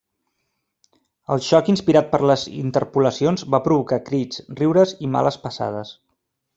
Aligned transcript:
El 1.35 1.43
xoc 1.47 1.69
inspirat 1.75 2.09
per 2.15 2.21
les 2.33 2.47
interpolacions 2.63 3.47
va 3.57 3.63
provocar 3.69 4.03
crits, 4.11 4.45
riures 4.63 4.99
i 5.09 5.15
males 5.19 5.43
passades. 5.49 5.99